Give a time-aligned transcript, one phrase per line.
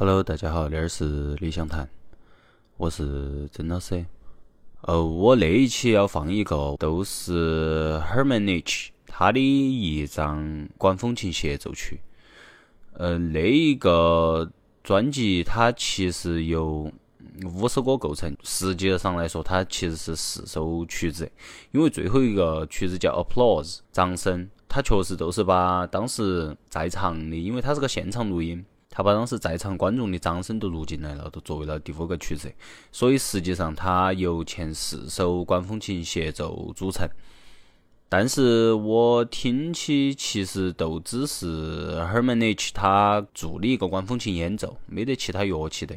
[0.00, 1.86] Hello，大家好，这儿是理想谈，
[2.78, 4.02] 我是曾老师。
[4.80, 12.00] 呃，我那一期要放一个，都是 Hermanich 他的一张管风琴协奏曲。
[12.94, 14.50] 呃，那一个
[14.82, 16.90] 专辑它其实由
[17.44, 21.30] 五首歌构成，实际上来说它其实是四首曲子，
[21.72, 28.64] 因为最后一个曲子叫 Applause 掌声，它确实都是把当时在场的，因为它是个现场录音。
[29.00, 32.52] 他把当时在场观众的掌声都录进来了，都作为了第五个曲子，
[32.92, 37.08] 所以实际上它由前四首管风琴协奏组成。
[38.10, 45.96] 但是我听起其实都只是 Hermanich 他做的一个管风琴演奏，没得其他乐器的。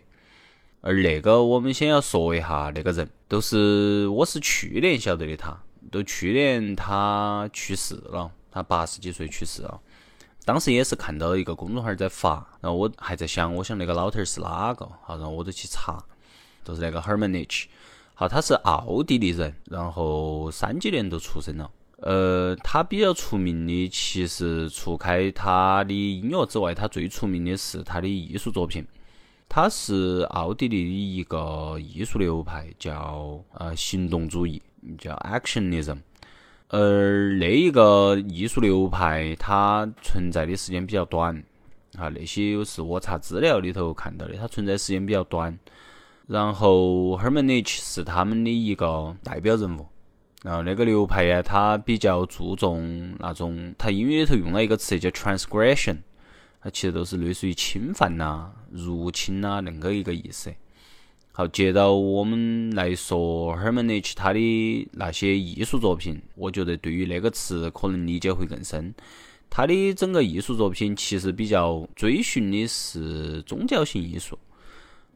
[0.79, 9.81] 而那个我们先要说一下那个人，都是我是去年晓得的他，都去年他去世了，他八十几岁去世了。
[10.45, 14.85] 当时也是看到一个公众号在发，然后我还在想，我想那个老头儿是哪个？
[15.01, 16.03] 好，然后我就去查，
[16.65, 17.65] 就是那个 Hermanich。
[18.13, 21.71] 好，他是奥地利人，然后三几年都出生了。
[21.97, 28.85] 呃，他比较出名的，其实除开他的音乐之外，他最出名的是他的艺术作品。
[29.47, 34.61] 他是奥地利的一个艺术流派，叫呃行动主义，
[34.97, 35.99] 叫 Actionism。
[36.75, 41.37] 而那一个艺术流派，它存在的时间比较短，
[41.99, 45.55] 啊，那些是我查资料里头看到的，它存在时间比较短。
[46.25, 49.85] 然后 Hermanich 是他们的一个代表人物。
[50.41, 55.97] 然后那个流派呀，它比较注重那种，它英语里头用了一个词叫 transgression，
[56.59, 60.51] 它其实都是类似于侵犯呐、入侵呐那个一个意思。
[61.35, 68.93] 好，接到我们来说，Hermanich 他的那些艺术作品，我觉得对于那个词可能理解会更深。
[69.49, 74.37] 他的整个艺术作品其实比较追寻的是宗教性艺术，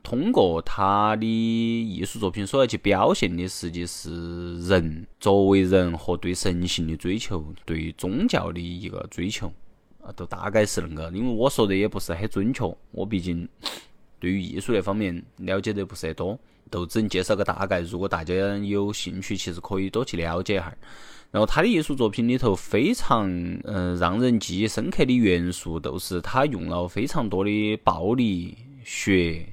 [0.01, 9.53] 通过他的艺术作品所要去表现的，实际是人作为人和对神性的追求，对宗教的一个追求
[10.01, 11.15] 啊，都大概是那个。
[11.15, 13.47] 因为我说的也不是很准确，我毕竟。
[14.19, 16.39] 对于艺术那方面了解的不是很多，
[16.69, 17.81] 都只能介绍个大概。
[17.81, 20.75] 如果大家有兴趣，其实可以多去了解一下。
[21.29, 23.29] 然后他的艺术作品里头非常
[23.65, 29.45] 嗯让人记忆深刻的元素，都是他用了非常多的暴力、血，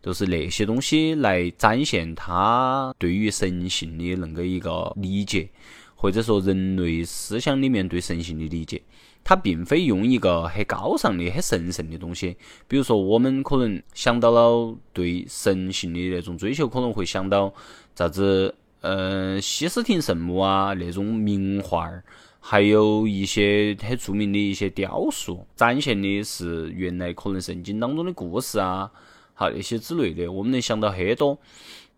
[0.00, 5.48] 都是那些东西来展现他对于神性的那个一个理解，
[5.96, 8.80] 或者说人类思想里面对神性的理解。
[9.24, 17.52] 他并非用一个很高尚的、很神圣的东西，比如说我们可能想到了对神性的那种追求，可能会想到
[17.94, 22.02] 啥子，呃，西斯廷圣母啊那种名画儿，
[22.40, 28.90] 还有一些很著名的一些雕塑，展现的是原来可能圣经当中的故事啊，
[29.34, 31.38] 好那些之类的，我们能想到很多。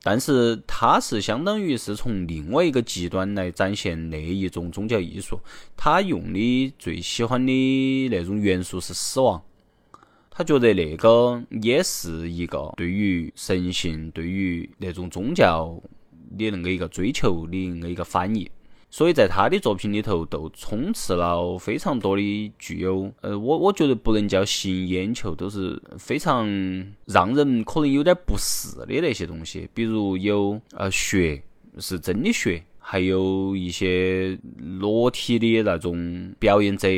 [0.07, 5.41] 但是他是相当于是从另外一个极端来展现那一种宗教艺术，
[5.75, 9.43] 他用的最喜欢的那种元素是死亡，
[10.31, 15.81] 他觉得那个也是一个对于神性、对于那种宗教
[16.37, 18.51] 的那个一个追求的那一个反义。
[18.97, 26.47] 所以在他的作品里头，都充斥了非常多的具有，呃，我我觉得不能叫吸引眼球，都是非常
[27.05, 29.69] 让人可能有点不适的那些东西。
[29.75, 31.43] 比如有呃血，
[31.79, 34.39] 是真的血，还有一些
[34.79, 36.89] 裸体的那种表演者。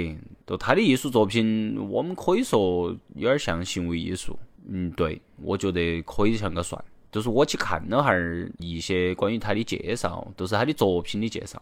[0.47, 4.39] 就他的艺术作品，我们可以说有点像行为艺术。
[4.69, 6.79] 嗯，对，我觉得可以像个算。
[7.13, 11.61] 就是我去看了哈儿一些关于他的介绍，都是他的作品的介绍。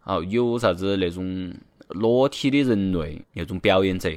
[0.00, 1.54] 好，有啥子那种
[1.88, 4.10] 裸体的人类那种表演者，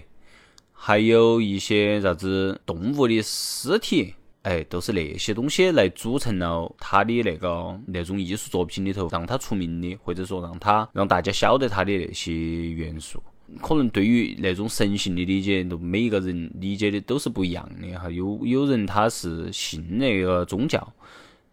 [0.74, 13.22] 还有一些啥子动物的尸体，哎，都是那些东西来组成了他的那个那种艺术作品里头让他出名的，或者说让他让大家晓得他的那些元素。
[13.62, 18.10] 可能对于那种神性的理解，都每一个人理解的都是不一样的哈。
[18.10, 20.94] 有有人他是信那个宗教，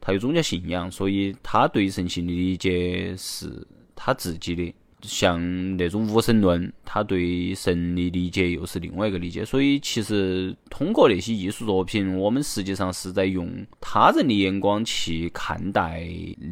[0.01, 4.75] 他有宗教信仰，所以他对神性的理解是他自己的。
[5.07, 9.45] 像那种无神论，他对神的理解又是另外一个理解。
[9.45, 13.47] 所以其实通过那些艺术作品，我们实际上是在用
[13.83, 16.09] 他人的眼光去看待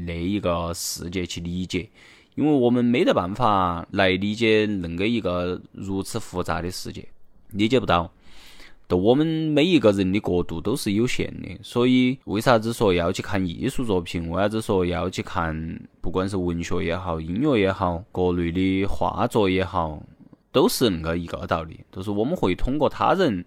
[0.07, 1.89] 那一个世界，去理解。
[2.35, 7.07] 因为我们没得办法来理解恁个一个如此复杂的世界，
[7.51, 8.11] 理解不到。
[8.89, 14.29] 就我们每一个人的角度都是有限的，所以为啥子说要去看艺术作品？
[14.29, 15.81] 为啥子说要去看？
[16.03, 20.03] 不管是文学也好，音乐也好，各类的画作也好，
[20.53, 21.81] 都是恁个一个道理。
[21.91, 23.47] 都是我们会通过他人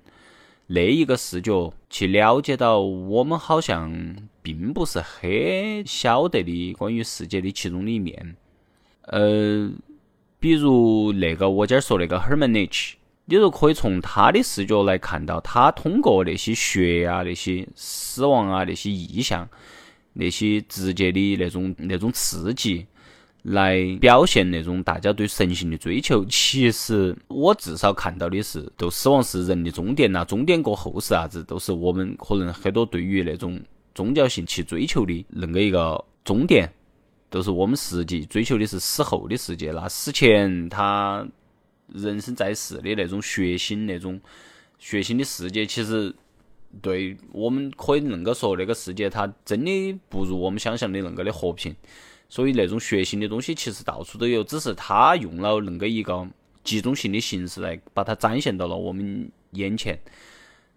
[0.66, 8.36] 那一个视角去了解到我们好像并不是很晓得的关于世界的其中的一面。
[9.08, 9.72] 呃，
[10.40, 12.94] 比如那个我今儿说那个 Hermanich，
[13.26, 19.48] 你就可以从他的视角来看到，他通过那些血啊、那些死亡啊、那些意象、
[20.14, 22.86] 那些直接的那种那种刺激。
[23.50, 33.62] 来表现那种大家对神性的追求，其实我至少看到的是，都死亡是人的终点呐，终点过后是啥子，都是我们可能很多对于那种
[33.94, 36.68] 宗教性去追求的那个一个终点，
[37.36, 39.70] 都是我们实际追求的是死后的世界。
[39.72, 41.28] 那死前他
[41.94, 44.22] 人生在世的那种血腥那种
[44.80, 46.16] 血腥的世界，其实
[46.82, 51.76] 对我们可以恁个说，那个世界它真的不如我们想象的恁个的和平。
[52.30, 56.26] 所以那种血腥的东西其实到处都有，只是他用了恁个一个
[56.64, 60.00] 集中性的形式来把它展现到了我们眼前，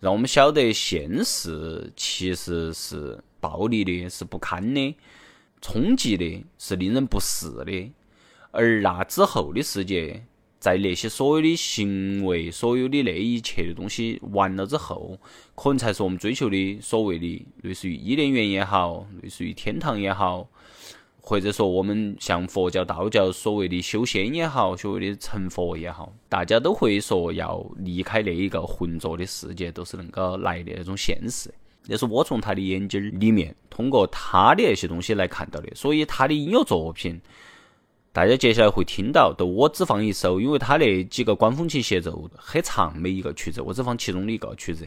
[0.01, 4.97] 让我们晓得现实其实是暴力的，是不堪的，
[5.61, 7.93] 冲击的，是令人不适的。
[8.51, 10.25] 而那之后的世界，
[10.59, 15.19] 在那些所有的行为、所有的那一切的东西完了之后，
[15.55, 20.49] 可能才是我们追求的所谓的类似于伊甸园也好，类似于天堂也好。
[21.21, 31.53] 或者说，我们像佛教、道教所谓的修仙也好，所谓的成佛也好，大家都会说要离开那一个浑浊的世界，都是恁个来的那种现实。
[31.91, 35.75] 那是我从他的眼睛里面，通过他的那些东西来看到的。
[35.75, 37.19] 所以他的音乐作品，
[38.13, 44.87] 大家接下来会听到，都我只放一首，因为他那几个管风琴协奏很长，每一个曲子我只放其中的一个曲子，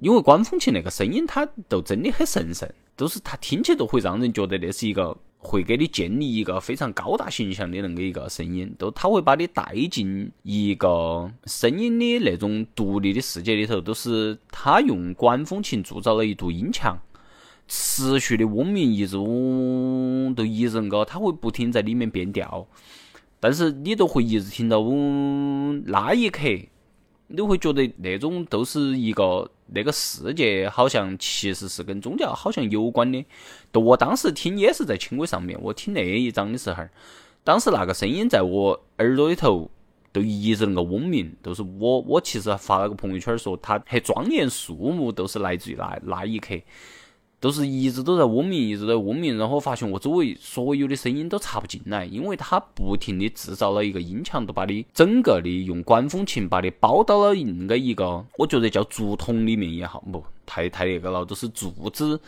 [0.00, 5.16] 因为管风琴那个声音，它都真的很神圣，都是它听起都会让人觉得那是一个。
[5.42, 16.98] 会给你建立一个非常高大形象的那个一个声音，都他会把你带进一个声音的那种独立的世界里头，都是他用管风琴铸造了一堵音墙，
[17.66, 22.66] 持续的嗡鸣，一直嗡，都一直个，他会不停在里面变调，
[23.40, 26.42] 但是你都会一直听到嗡，那一刻。
[27.32, 33.24] 你会觉得那种都是一个那个世界，好像其实是跟宗教好像有关的。
[33.70, 36.82] 都我当时听也是在轻轨上面，我听那一张的时候，
[37.44, 39.70] 当时那个声音在我耳朵里头
[40.10, 46.56] 都一直那个嗡鸣，都是我我其实发了个朋友圈说，它很庄严肃穆，都是来自于那那一刻。
[47.40, 62.20] 都是一直都在嗡鸣，一直在嗡鸣，然后我发现我周围所有的声音都插不进来，因为它不停的制造了一个音墙，都把你整个的用管风琴把你包到了那个一个，我觉得叫竹筒里面也好，不太太那个了，都是柱子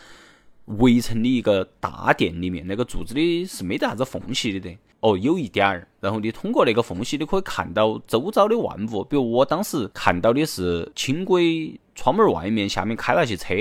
[0.64, 13.54] 围成的一个大殿里面，那个柱子里是没得啥子缝隙的的，哦，有一点儿，然后你通过那个缝隙，你可以看到周遭的万物，比如我当时看到的是轻轨窗门外面下面开了些车。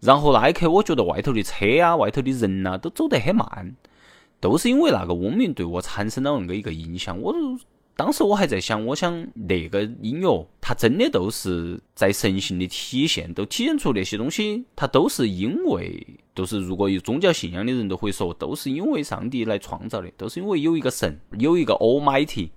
[0.00, 3.74] 然后那一刻，我觉得外头的车啊，外头的人呐，都走得很慢，
[4.40, 7.18] 都是因为那个嗡鸣对我产生了那个一个影响。
[7.20, 7.34] 我
[7.96, 22.50] 当时我还在想，我想那个音乐，它真的都是在神性的体现，都体现出那些东西，它都是因为，都是如果有宗教信仰的人都会说，都是因为上帝来创造的，都是因为有一个神，有一个 Almighty，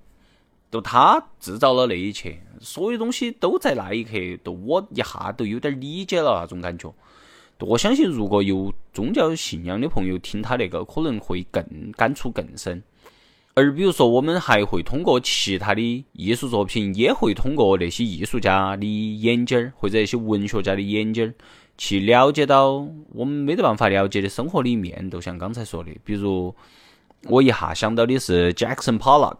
[0.70, 4.12] 都他制造了那一切，所有东西都在那一刻，
[4.44, 6.94] 都我一下都有点理解了那种感觉。
[7.62, 11.64] 我相信，如果有宗教信仰的朋友听他那个，可能会更
[11.98, 12.82] 感触更深。
[13.54, 18.86] 而比如说，我们还会通过其他的艺术作品，也会通过那些艺术家的
[19.20, 21.34] 眼睛儿，或者一些文学家的眼睛儿，
[21.78, 25.10] 去了解到我们没得办法了解的生活里面。
[25.12, 26.56] 就像刚才说的，比如
[27.26, 29.38] 我一下想到的是 Jackson Pollock。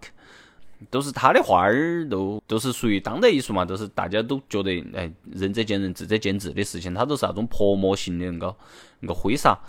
[0.90, 8.56] 都是他的画儿，都都是属于当代艺术嘛，都是大家都觉得哎，仁者见仁，智者见智的事情，他都是那种泼墨型的那个
[9.02, 9.60] 那个挥洒。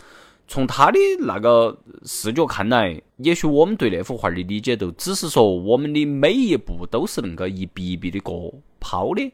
[0.47, 9.33] 从他的那个视角看来，也许我们对那幅画的理解，都只是说我们的每一步都是那个一笔一笔的过抛的，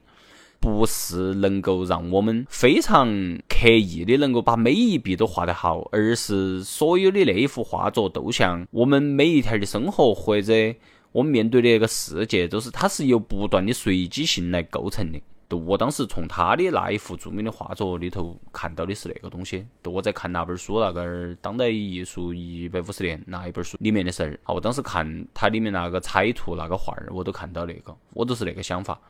[0.60, 3.08] 不是能够让我们非常
[3.48, 10.52] 刻意的能够把每一笔都画得好，而是所有的那一幅画作都像我们每一天的生活或者。
[11.16, 15.18] 我们面对的那个世界，都是它是由不断的随机性来构成的。
[15.48, 19.64] 就我当时从他的那一幅著名的画作里头看到的是那个东西。
[19.82, 24.38] 就我在看那本书，那个当代艺术一百五十年那一本书里面的事儿。
[24.44, 29.00] 我当时看它里面那个彩图那个画儿，我都看到那个，我都是那个想法。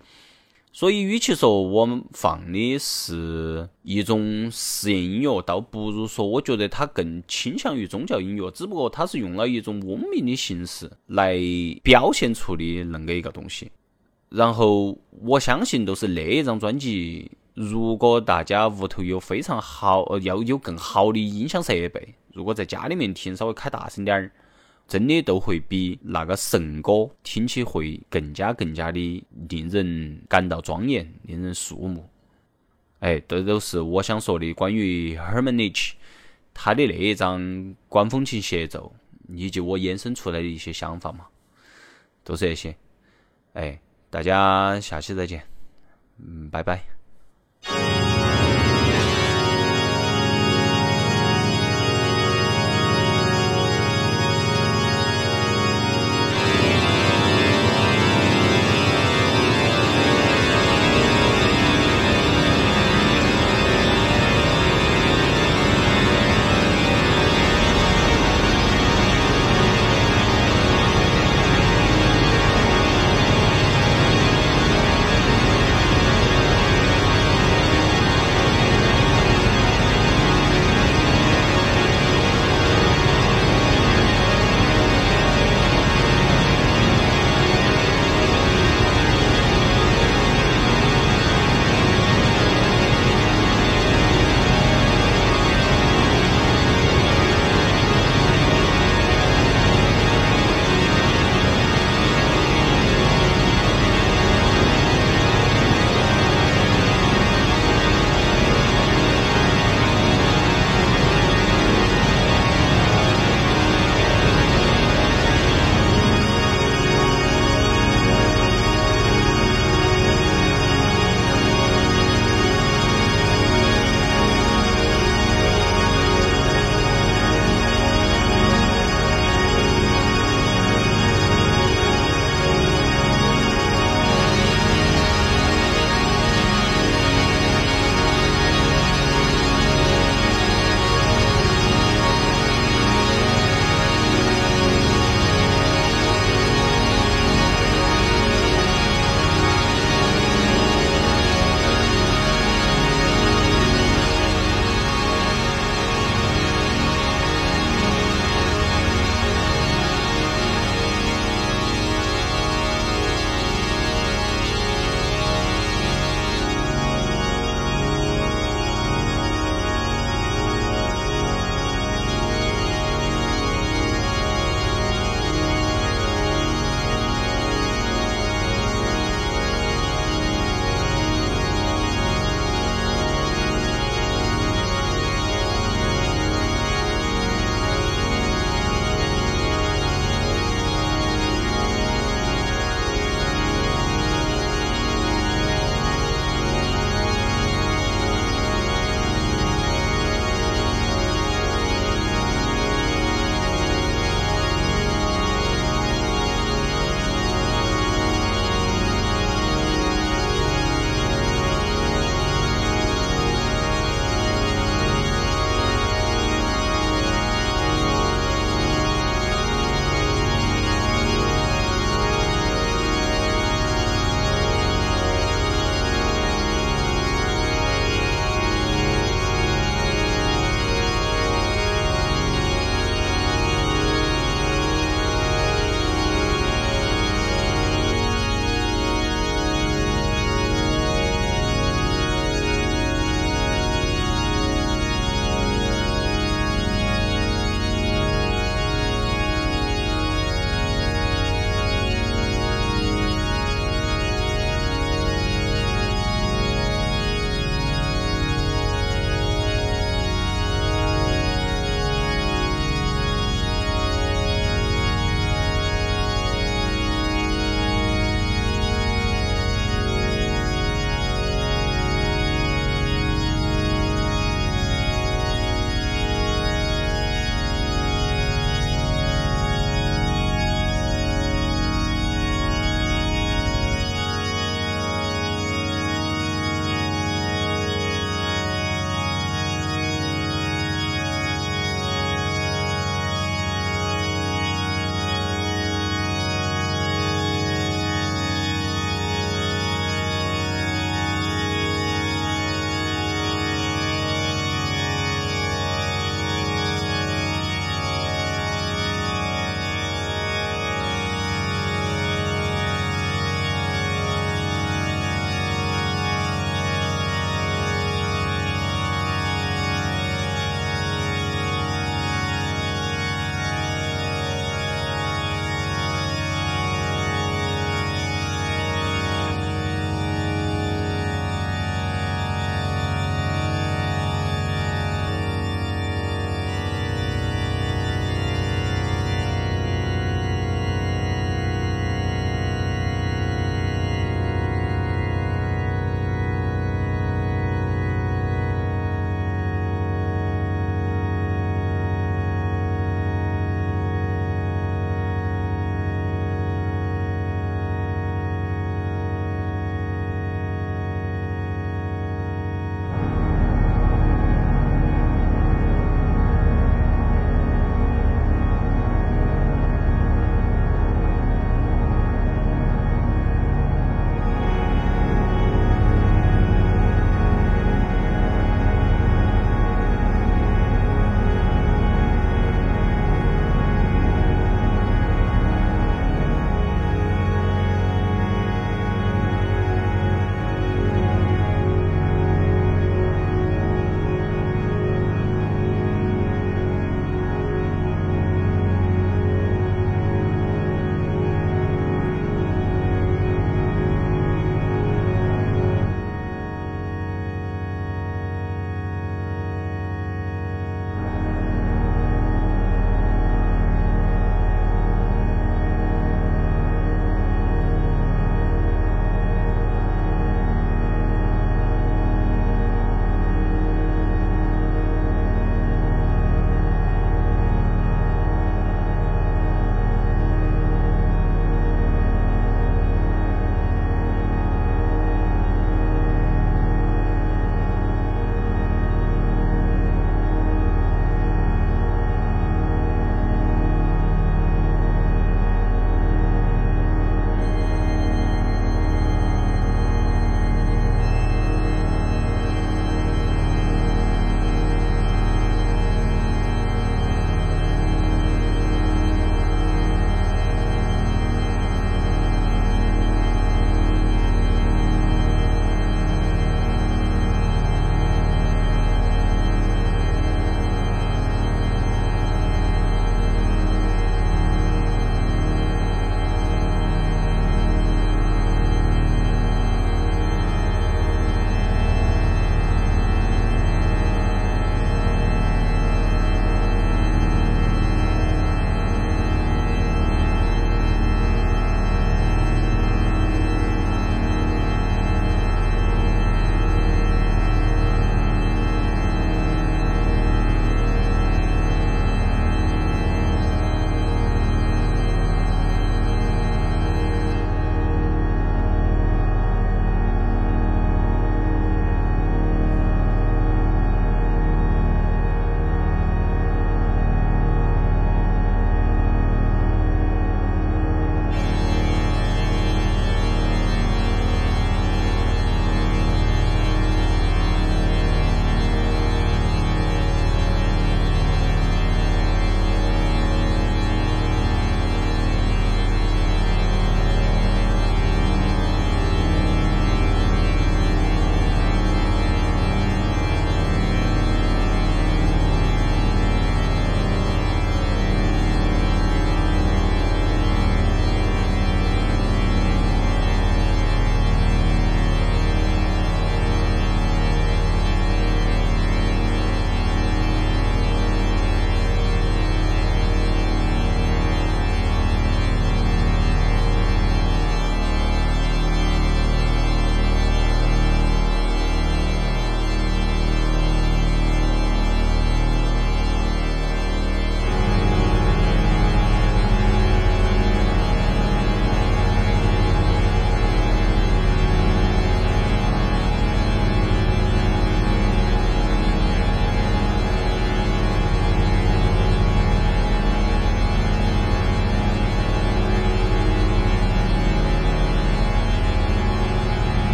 [0.78, 11.40] 所以，与其说我们放的是一种实验音乐，倒不如说，我觉得它更倾向于宗教音乐，只不过它是用了一种嗡鸣的形式来
[11.82, 13.70] 表现出的那个一个东西。
[14.28, 24.30] 然后，我相信都是那一张专辑如果大家屋头有非常好，呃，要有更好的音响设备，如果在家里面听，稍微开大声点儿，
[24.88, 32.08] 真的都会比那个神歌听起会更加更加的令人感到庄严，令人肃穆。
[33.00, 35.92] 哎，这都是我想说的关于 hermanic
[36.54, 38.92] 他的那一张管风琴协奏，
[39.28, 41.26] 以及我衍生出来的一些想法嘛，
[42.24, 42.74] 都是这些。
[43.54, 43.78] 哎，
[44.08, 45.42] 大家下期再见，
[46.18, 47.95] 嗯，拜拜。